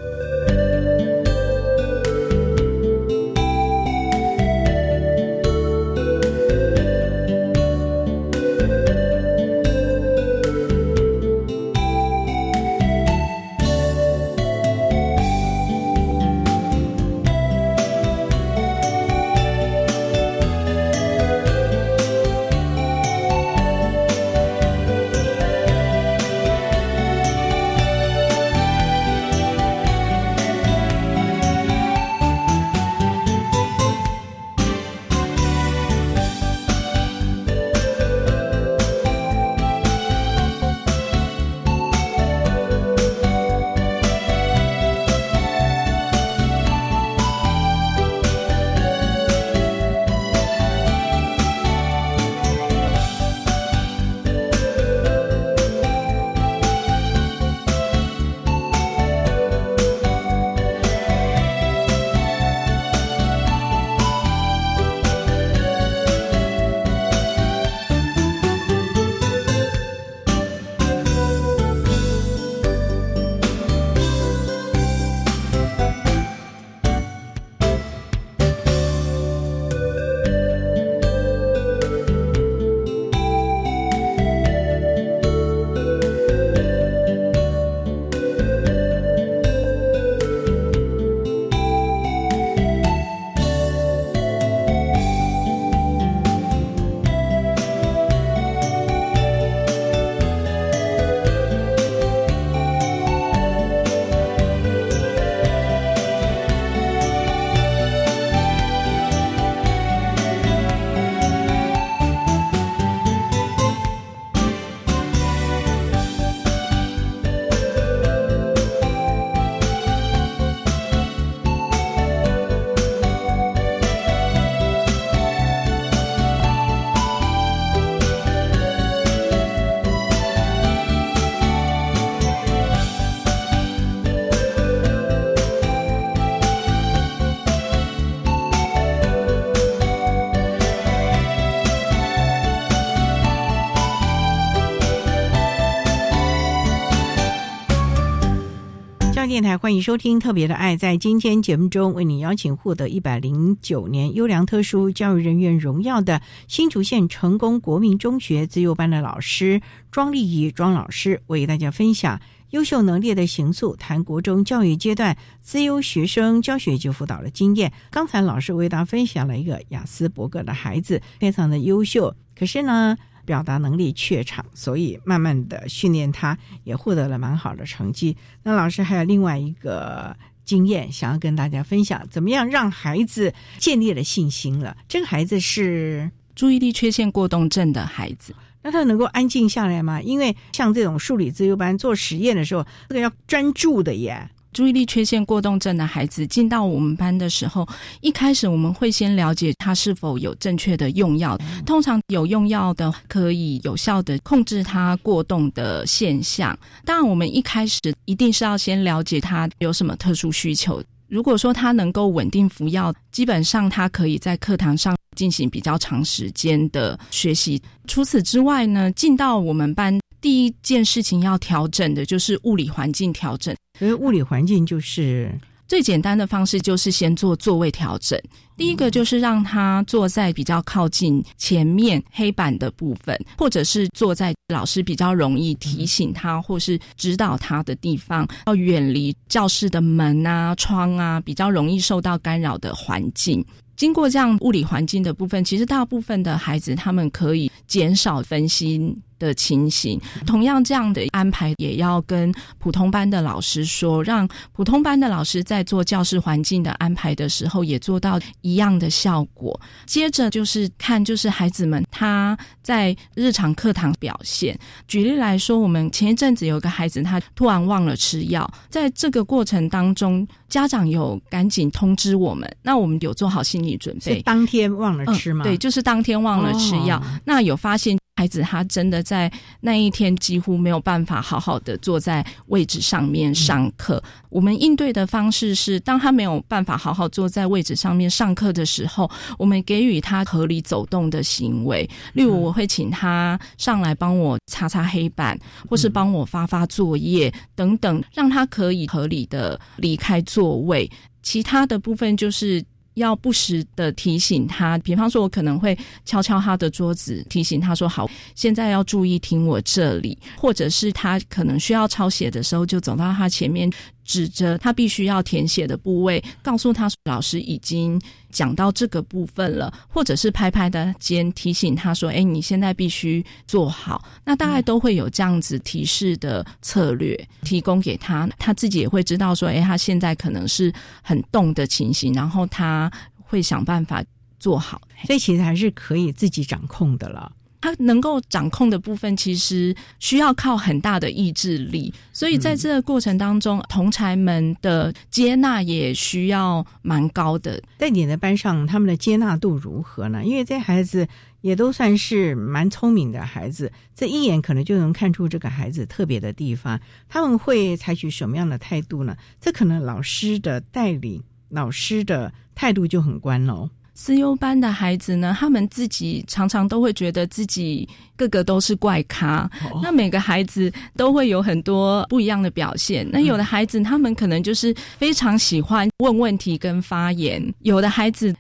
[149.41, 150.77] 电台，欢迎收听《特别的爱》。
[150.79, 162.21] 在今天节目中，为你邀请获得一百零九年优良特殊教育人员荣耀的新竹县成功国民中学自优班的老师庄丽仪庄老师，为大家分享
[162.51, 167.73] 优秀能力的形塑，谈国中教育阶段自优学生教学及辅导的经验。
[167.91, 172.95] 刚才老师为大家分享了一个雅斯伯格的孩子，非常的优秀，可是呢。
[173.25, 178.17] 表达能力怯场，所以慢慢的训练他，也获得了蛮好的成绩。
[178.43, 184.77] 那老师还有另外一个经验，想要跟大家分享，怎么样让孩子建立了信心了？
[184.89, 190.01] 这个孩子是注意力缺陷过动症的孩子，那他能够安静下来吗？
[190.03, 194.29] 因为像这种数理自由班做实验的时候，这个要专注的耶。
[194.53, 197.67] 注意力缺陷过动症的孩子进到我们班的时候，
[198.01, 201.39] 一开始我们会先了解他是否有正确的用药。
[201.65, 206.59] 通常有用药的可以有效的控制他过动的现象。
[206.85, 210.83] 当然，我们一开始一定是要先了解他有什么特殊需求。
[211.09, 217.61] 如果说他能够稳定服药，基本上他可以在课堂上进行比较长时间的学习。
[217.89, 223.55] 除此之外呢，进到我们班第一件事情要调整的就是物理环境调整。
[223.79, 225.33] 所以物理环境就是
[225.67, 228.21] 最简单的方式，就是先做座位调整。
[228.57, 243.43] 第一个就是让他坐在比较靠近前面黑板的部分，或者是坐在老师比较容易提醒他或是指导他的地方，要远离教室的门啊、窗啊，比较容易受到干扰的环境。
[243.77, 250.01] 经过这样物理环境的部分，其实大部分的孩子他们可以减少分心的情形。
[250.27, 259.61] 同样，这样的安排也要跟普通班的老师说，让普通班的老师在做教室环境的安排的时候，也做到一样的效果。
[259.87, 264.59] 接着就是看，就是孩子们他在日常课堂表现。
[264.89, 273.71] 举例来说，我们前一阵子有个孩子，他突然忘了吃药，在这个过程当中，家长有赶紧通知我们，那我们有做好心理。
[273.81, 275.43] 准备当天忘了吃吗？
[275.43, 277.03] 对，就是当天忘了吃药。
[277.25, 284.03] 那有发现孩子他真的在那一天几乎没有办法好好的坐在位置上面上课。
[284.29, 291.89] 我们应对的方式是，当他没有办法好好坐在位置上面上课的时候，我们给予他合理走动的行为。
[292.13, 300.91] 例如，我会请他上来帮我擦擦黑板，或是帮我发发作业等等，让他可以合理的离开座位。
[301.23, 302.63] 其他的部分就是。
[302.95, 313.71] 要不时的提醒他，比方说，我可能会敲敲他的桌子，提醒他说：“好，现在要注意听我这里。”或者是他可能需要抄写的时候，就走到他前面。
[314.05, 330.73] 指着他必须要填写的部位，告诉他老师已经讲到这个部分了，或者是拍拍的肩提醒他说：“哎，你现在必须做好。”那大概都会有这样子提示的策略提供给他，他自己也会知道说：“哎，他现在可能是
[331.03, 334.05] 很动的情形，然后他会想办法
[334.39, 337.33] 做好。”所以其实还是可以自己掌控的了。
[337.61, 347.63] 他能够掌控的部分，其实需要靠很大的意志力，所以在这个过程当中，同才们的接纳也需要蛮高的。
[347.79, 350.25] 在你的班上，他们的接纳度如何呢？
[350.25, 351.07] 因为这孩子
[351.43, 356.81] 也都算是蛮聪明的孩子，这一眼可能就能看出这个孩子特别的地方。
[357.09, 359.17] 他们会采取什么样的态度呢？
[359.41, 363.69] 这可能老师的带领、老师的态度就很关喽。
[364.03, 367.87] 私优班的孩子呢，他们自己常常都会觉得自己
[368.17, 369.49] 个个都是怪咖。
[369.83, 373.07] 那每个孩子都会有很多不一样的表现。
[373.13, 378.35] 那有的孩子他们可能就是非常喜欢问问题跟发言，有的孩子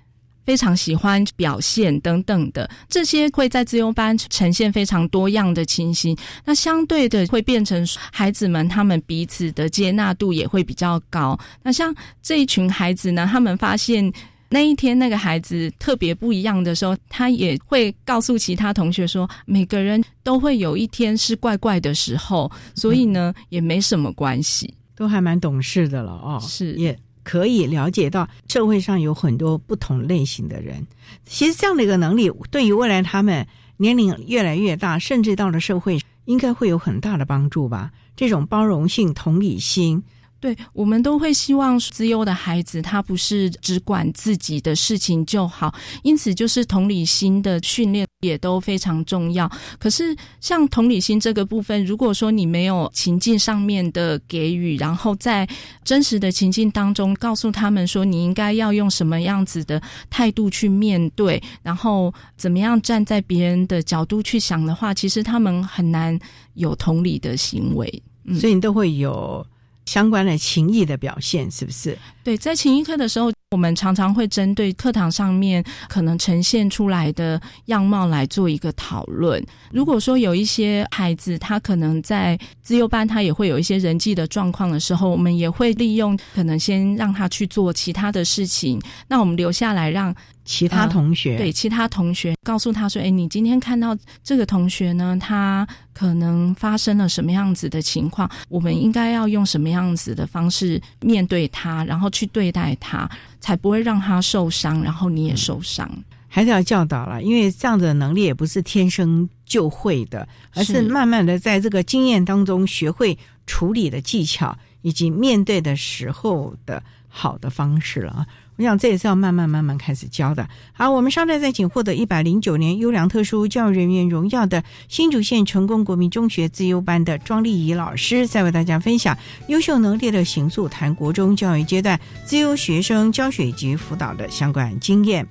[0.46, 6.16] 非常喜欢表现等等的，这些会在自优班呈现非常多样的情形。
[6.42, 11.38] 那相对的会变成孩子们他们彼此的接纳度也会比较高。
[11.62, 14.10] 那像这一群孩子呢，他们发现。
[14.52, 30.84] 那一天，那个孩子特别不一样的时候，他也会告诉其他同学说：“每个人都会有一天是怪怪的时候，所以呢，也没什么关系，都还蛮懂事的了哦。”是，也可以了解到社会上有很多不同类型的人。
[31.24, 33.46] 其实这样的一个能力，对于未来他们
[33.76, 37.92] 年龄越来越大，甚至到了社会，应该会有很大的帮助吧？
[38.16, 40.02] 这种包容性、同理心。
[40.40, 45.72] 对，我们都会希望自优的孩子，他不是只管自己的事情就好，
[46.02, 49.50] 因此就是同理心的训练也都非常重要。
[49.78, 55.46] 可是像同理心这个部分，如果说你没有情境上面的给予，然后在
[55.84, 66.18] 真实的情境当中告诉他们说你应该要用什么样子的态度去面对，然后怎么样站在别人的角度去想的话，其实他们很难
[66.54, 68.02] 有同理的行为。
[68.24, 69.46] 嗯所以你都会有。
[69.90, 71.98] 相关的情谊的表现，是不是？
[72.22, 79.44] 对，在情谊课的时候，我们常常会针对课堂上面可能呈现出来的样貌来做一个讨论。
[79.72, 90.14] 如果说有一些孩子他可能在自幼班，他也会有一些人际的状况的时候，我们也会利用可能先让他去做其他的事情，那我们留下来让。
[90.50, 98.28] 其他同学对其他同学告诉他说：“哎，你今天看到这个同学呢，他可能发生了什么样子的情况？
[98.48, 105.88] 我们应该要用什么样子的方式面对他，然后去对待他，才不会让他受伤，然后你也受伤。
[106.26, 118.26] 还是要教导了，因为这样的能力也不是天生就会的，而是慢慢的在这个经验当中学会处理的技巧，以及面对的时候的好的方式了。”
[118.60, 120.46] 我想这也是要慢慢慢慢开始教的。
[120.74, 129.16] 好，我们稍待再请获得一百零九年优良特殊教育人员荣耀的新竹县成功国民中学自优班的庄丽仪老师，再为大家分享
[129.48, 135.26] 优秀能力的行塑谈国中教育阶段自优学生教学及辅导的相关经验。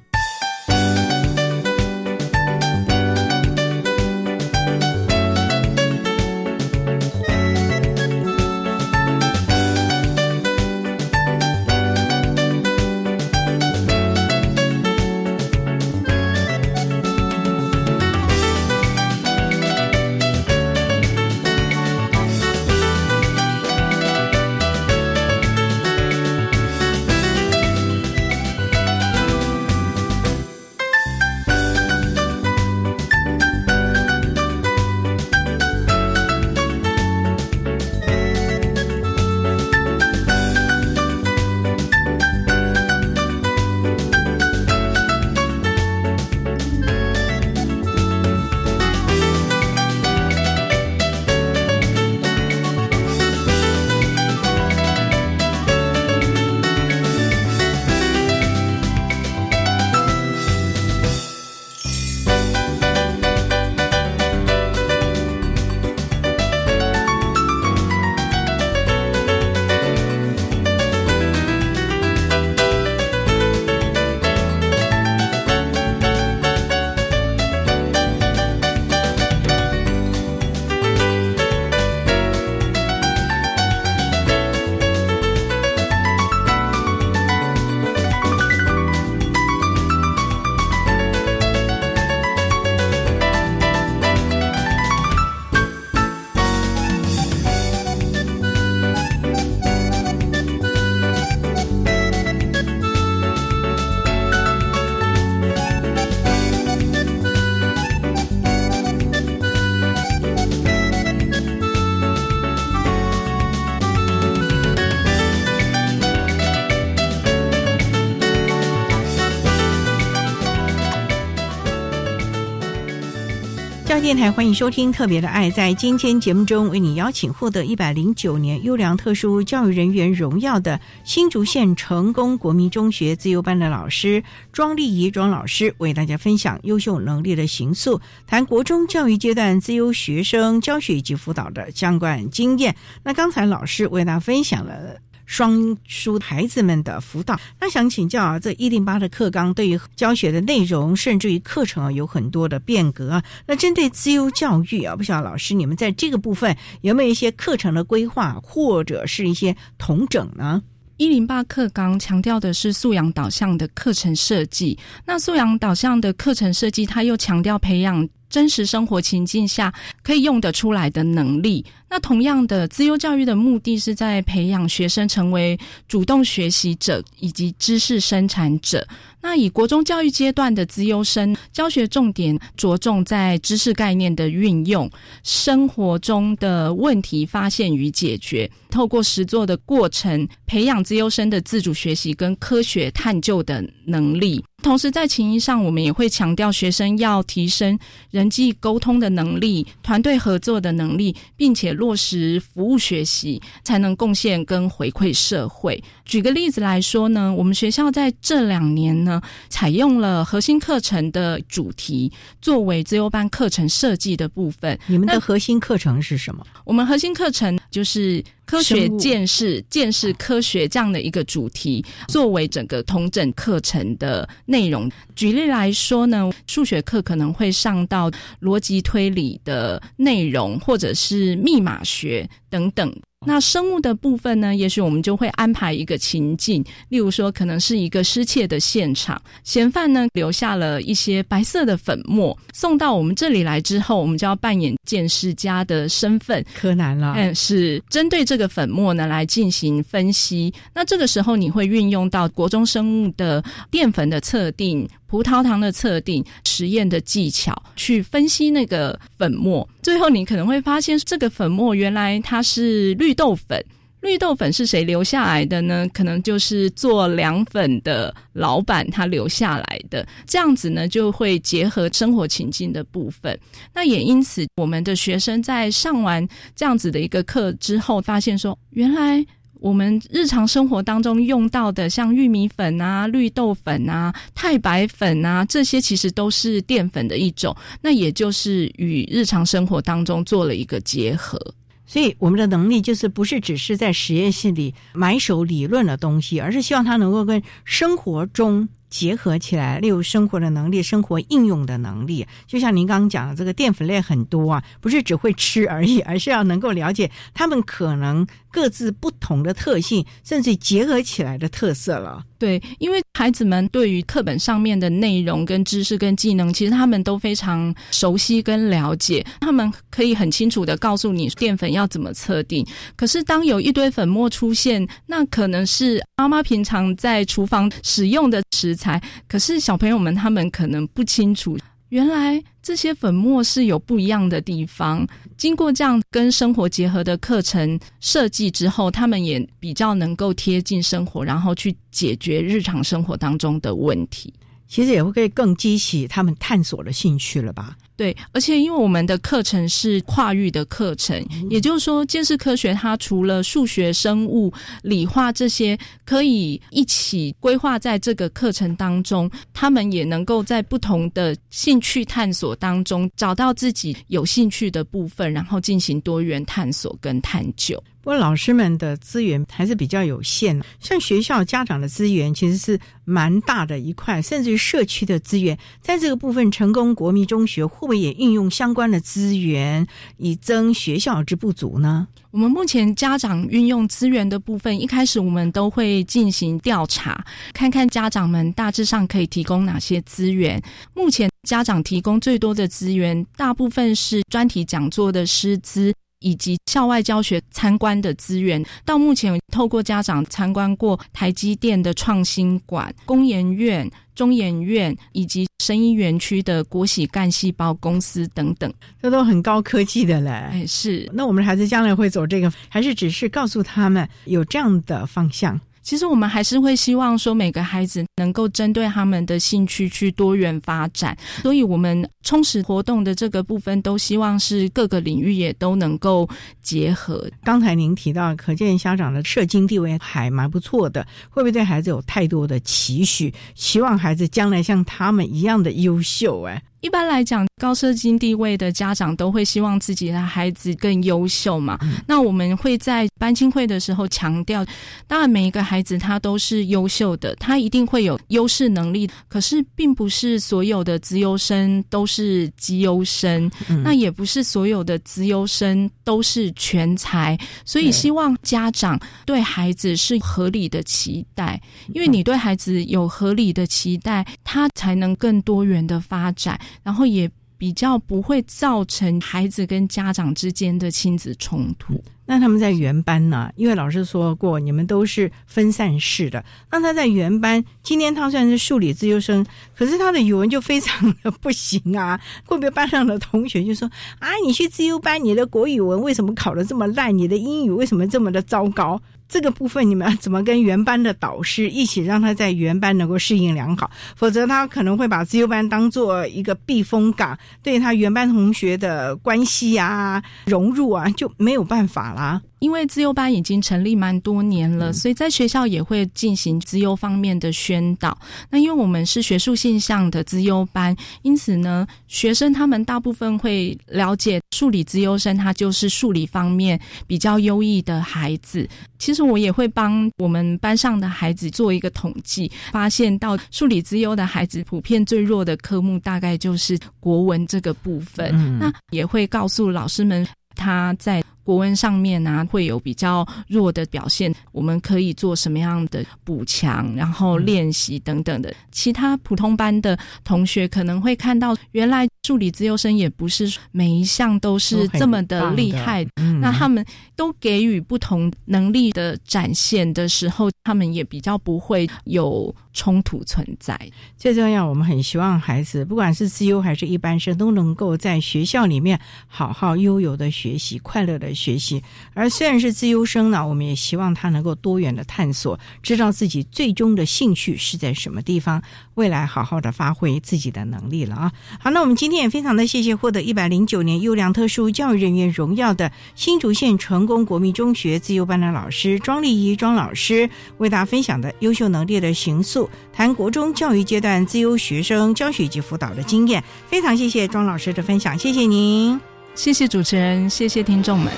[124.10, 125.52] 电台欢迎收听《特别的爱》。
[125.54, 142.76] 在今天节目中，为你邀请获得一百零九年优良特殊教育人员荣耀的新竹县成功国民中学自由班的老师庄丽仪庄老师，为大家分享优秀能力的形塑，谈国中教育阶段自由学生教学以及辅导的相关经验。
[143.04, 145.00] 那刚才老师为大家分享了。
[145.30, 153.22] 双书孩子们的辅导，那想请教啊，这一零八的课纲对于教学的内容，甚至于课程啊，有很多的变革。
[153.46, 160.64] 那针对自由教育啊，不晓得老师你们在这个部分有没有一些课程的规划，或者是一些统整呢？
[160.98, 164.76] 一零八课纲强调的是素养导向的课程设计，
[165.06, 168.10] 那素养导向的课程设计，它又强调培养。
[168.30, 169.74] 真实生活情境下
[170.04, 171.66] 可以用得出来的能力。
[171.90, 178.88] 那同样的，自优教育的目的是在培养学生成为主动学习者以及知识生产者。
[179.22, 184.90] 那以国中教育阶段的资优生，教学重点着重在知识概念的运用、
[185.24, 194.42] 生活中的问题发现与解决，透过实作的过程，培养资优生的自主学习跟科学探究的能力。
[194.62, 197.78] 同时，在情谊上，我们也会强调学生要提升
[198.12, 205.82] 人际沟通的能力、团队合作的能力，并且落实服务学习，才能贡献跟回馈社会。
[206.10, 214.78] 举个例子来说呢，我们学校在这两年呢，采用了核心课程的主题作为自由班课程设计的部分。
[214.88, 216.44] 你们的核心课程是什么？
[216.66, 218.24] 我们核心课程就是。
[218.50, 224.90] 科学见识、见识科学这样的一个主题，作为整个同整课程的内容。
[225.16, 228.10] 举例来说呢，数学课可能会上到
[228.42, 232.92] 逻辑推理的内容，或者是密码学等等。
[233.26, 234.56] 那生物的部分呢？
[234.56, 247.14] 也许我们就会安排一个情境，例如说，可能是一个失窃的现场，嫌犯呢留下了一些白色的粉末，送到我们这里来之后，我们就要扮演鉴识家的身份，柯南了。
[247.18, 250.54] 嗯，是针对这个粉末呢来进行分析。
[250.74, 254.88] 那这个时候你会运用到国中生物的淀粉的测定。
[255.10, 263.62] 葡萄糖的测定、实验的技巧，去分析那个粉末，最后你可能会发现，这个粉末原来它是绿豆粉。
[264.02, 265.86] 绿豆粉是谁留下来的呢？
[265.94, 270.08] 可能就是做凉粉的老板他留下来的。
[270.26, 273.38] 这样子呢，就会结合生活情境的部分。
[273.74, 279.26] 那也因此，我们的学生在上完这样子的一个课之后，发现说，原来。
[279.60, 287.56] 我们日常生活当中用到的，像玉米粉啊、绿豆粉啊、太白粉啊，这些其实都是淀粉的一种。
[287.82, 291.40] 那也就是与日常生活当中做了一个结合。
[291.86, 298.70] 所以我们的能力就是不是只是在实验室里埋首理论的东西，而是希望它能够跟生活中。
[298.90, 312.24] 结合起来，例如生活的能力、生活应用的能力，就像您刚刚讲的，这个淀粉类很多啊，不是只会吃而已，而是要能够了解他们可能各自不同的特性，甚至结合起来的特色了。
[312.38, 322.66] 对，因为孩子们对于课本上面的内容、跟知识、跟技能，其实他们都非常熟悉跟了解，他们可以很清楚的告诉你淀粉要怎么测定。
[322.96, 331.58] 可是当有一堆粉末出现，那可能是妈妈平常在厨房使用的食材，可是小朋友们他们可能不清楚。
[331.90, 335.08] 原来这些粉末是有不一样的地方。
[335.38, 344.34] 经过这样跟生活结合的课程设计之后，他们也比较能够贴近生活，然后去解决日常生活当中的问题。
[344.68, 347.76] 其实也会可以更激起他们探索的兴趣了吧？
[348.00, 367.84] 对，而且因为我们的课程是跨域的课程，也就是说，建识科学它除了数学、生物、理化这些可以一起规划在这个课程当中，他们也能够在不同的兴趣探索当中找到自己有兴趣的部分，然后进行多元探索跟探究。
[368.10, 379.86] 不过老师们的资源还是比较有限，像学校家长的资源其实是蛮大的一块，甚至于社区的资源，在这个部分，成功国民中学会不会也运用相关的资源，
[380.18, 382.08] 以增学校之不足呢？
[382.32, 390.60] 我们目前家长运用资源的部分，一开始我们都会进行调查，看看家长们大致上可以提供哪些资源。
[390.96, 395.94] 目前家长提供最多的资源，大部分是专题讲座的师资。
[396.20, 410.30] 以及校外教学参观的资源，到目前透过家长参观过台积电的创新馆、工研院、中研院以及生医园区的国喜干细胞公司等等，这都很高科技的嘞。
[410.30, 411.10] 哎，是。
[411.14, 415.60] 那我们的孩子将来会走这个，还是只是告诉他们有这样的方向？
[415.90, 421.18] 其实我们还是会希望说，每个孩子能够针对他们的兴趣去多元发展。
[421.42, 426.30] 所以，我们充实活动的这个部分，都希望是各个领域也都能够
[426.62, 427.28] 结合。
[427.44, 436.44] 刚才您提到，可见家长的社经地位还蛮不错的，会不会对孩子有太多的期许，期望孩子将来像他们一样的优秀？
[436.44, 436.62] 哎。
[436.82, 441.78] 一般来讲，高社经地位的家长都会希望自己的孩子更优秀嘛。
[442.08, 444.66] 那我们会在班亲会的时候强调，
[445.06, 449.10] 当然每一个孩子他都是优秀的，他一定会有优势能力。
[449.28, 453.52] 可是，并不是所有的资优生都是绩优生，
[453.84, 457.38] 那也不是所有的资优生都是全才。
[457.66, 461.62] 所以，希望家长对孩子是合理的期待，
[461.94, 466.58] 因为你对孩子有合理的期待，他才能更多元的发展。
[466.84, 472.02] 然后也比较不会造成孩子跟家长之间的亲子冲突。
[472.26, 473.52] 那他们在原班呢？
[473.56, 476.46] 因为老师说过，你们都是分散式的。
[476.70, 479.44] 那他在原班，今天他算是数理自优生，
[479.76, 482.22] 可是他的语文就非常的不行啊。
[482.46, 483.90] 会不会班上的同学就说
[484.20, 487.18] ：“啊，你去自优班，你的国语文为什么考得这么烂？
[487.18, 493.90] 你的英语为什么这么的糟糕？”这个部分你们怎么跟原班的导师一起让他在原班能够适应良好？
[494.16, 502.42] 否则他可能会把自由班当做一个避风港，对他原班同学的关系啊、融入啊就没有办法啦。
[502.60, 508.18] 因为自优班已经成立蛮多年了，所以在学校也会进行自优方面的宣导。
[508.50, 518.68] 那因为我们是学术性向的自优班，因此呢，学生他们大部分会了解数理自优生，他就是数理方面比较优异的孩子。
[518.98, 528.60] 其实我也会帮我们班上的孩子做一个统计，发现到数理自优的孩子普遍最弱的科目大概就是国文这个部分。
[528.60, 530.28] 那也会告诉老师们。
[530.56, 538.54] 他在国文上面啊会有比较弱的表现，我们可以做什么样的补强，然后练习等等的。
[538.72, 546.06] 其他普通班的同学可能会看到，原来数理资优生也不是每一项都是这么的厉害，
[546.40, 546.86] 那他们
[547.16, 552.54] 都给予不同能力的展现的时候，他们也比较不会有。
[552.72, 553.78] 冲突存在，
[554.16, 561.82] 最重要，我们很希望孩子，不管是自优还是一般生，都能够在学校里面好好悠游的学习，快乐的学习。
[562.14, 568.62] 而虽然是自优生呢，我们也希望他能够多元的探索，知道自己最终的兴趣是在什么地方，
[568.96, 571.32] 未来好好的发挥自己的能力了啊！
[571.60, 582.70] 好，那我们今天也非常的谢谢获得一百零九年优良特殊教育人员荣耀的新竹县成功国民中学自优班的老师庄丽仪庄老师，为大家分享的优秀能力的形塑。
[582.92, 589.00] 谈国中教育阶段自优学生教学及辅导的经验，非常谢谢庄老师的分享，谢谢您，
[589.40, 591.14] 谢谢主持人，谢谢听众们。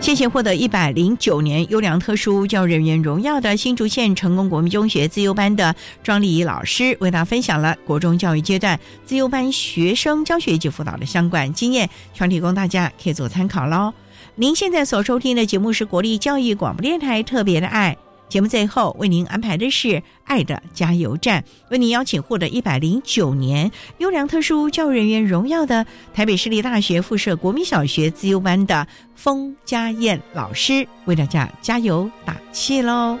[0.00, 13.92] 谢谢获得一百零九年优良特殊教育人员荣耀的新竹县成功国民中学自由班的庄丽仪老师，为大家分享了国中教育阶段自由班学生教学及辅导的相关经验，全提供大家可以做参考喽。
[14.40, 17.96] 您现在所收听的节目是国立教育广播电台特别的爱。
[18.28, 19.88] 节目最后为您安排的是
[20.22, 23.68] 《爱的加油站》，为您邀请获得一百零九年
[23.98, 25.84] 优良特殊教育人员荣耀的
[26.14, 28.86] 台北市立大学附设国民小学自优班的
[29.16, 33.18] 封家燕老师，为大家加油打气喽！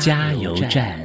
[0.00, 0.98] 加油站。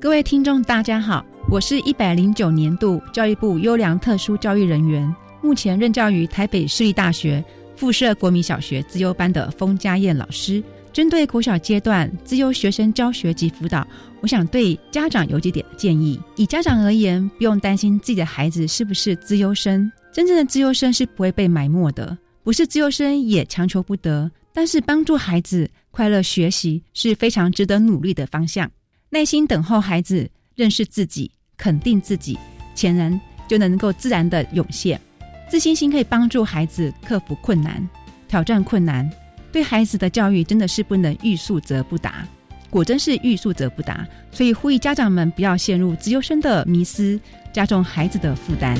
[0.00, 7.44] 各位听众，大家好，我是一百零九年度教育部优良特殊教育人员，目前任教于台北市立大学
[7.76, 10.62] 附设国民小学自优班的封家燕老师。
[10.90, 13.86] 针对国小阶段自优学生教学及辅导，
[14.20, 16.18] 我想对家长有几点建议。
[16.34, 19.92] 以家长而言，不用担心自己的孩子是不是自优生。
[20.18, 24.28] 真正的自优生是不会被埋没的，不是自优生也强求不得。
[24.52, 28.68] 但是帮助孩子快乐学习是非常值得努力的方向。
[29.10, 32.36] 耐心等候孩子认识自己、肯定自己，
[32.74, 35.00] 潜能就能够自然的涌现。
[35.48, 37.88] 自信心可以帮助孩子克服困难、
[38.26, 39.08] 挑战困难。
[39.52, 42.26] 对孩子的教育真的是不能欲速则不达，
[42.70, 44.04] 果真是欲速则不达。
[44.32, 47.20] 所以呼吁家长们不要陷入自优生的迷思，
[47.52, 48.76] 加重孩子的负担。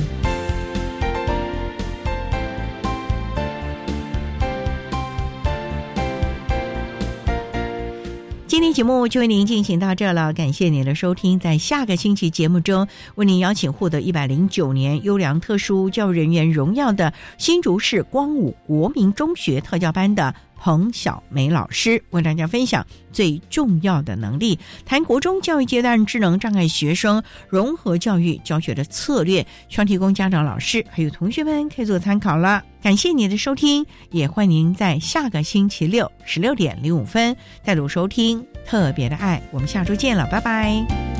[8.59, 11.39] 今天节目就为您进行到这了，感谢您的收听。
[11.39, 12.85] 在下个星期节目中，
[13.15, 20.35] 为您邀请获得一百零九年优良特殊教育人员荣耀的新竹市光武国民中学特教班的。
[20.59, 32.63] 彭小梅老师为大家分享最重要的能力，谈国中教育阶段智能障碍学生融合教育教学的策略，需要提供家长、老师还有同学们可以做参考了。
[32.81, 39.41] 感谢您的收听，也欢迎您在下个星期六十六点零五分再度收听特别的爱。
[39.51, 41.18] 我们下周见了，拜拜。